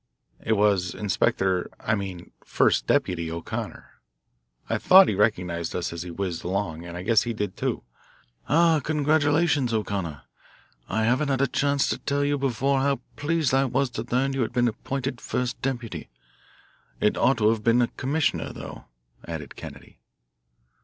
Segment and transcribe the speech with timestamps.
[0.43, 4.01] "It was Inspector I mean, First Deputy O'Connor.
[4.67, 7.83] I thought he recognised us as he whizzed along, and I guess he did, too.
[8.49, 10.23] Ah, congratulations, O'Connor!
[10.89, 14.33] I haven't had a chance to tell you before how pleased I was to learn
[14.33, 16.09] you had been appointed first deputy.
[16.99, 18.85] It ought to have been commissioner, though,"
[19.27, 19.99] added Kennedy.